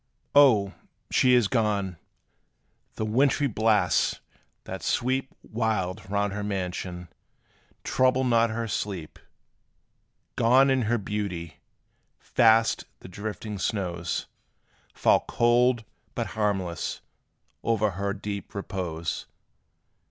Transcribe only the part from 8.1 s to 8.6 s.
not